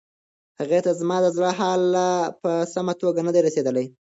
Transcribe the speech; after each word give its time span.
هغې 0.59 0.79
ته 0.85 0.91
زما 1.01 1.17
د 1.21 1.27
زړه 1.35 1.49
حال 1.59 1.81
لا 1.95 2.09
په 2.41 2.51
سمه 2.73 2.93
توګه 3.01 3.19
نه 3.27 3.31
دی 3.35 3.41
رسیدلی. 3.47 3.85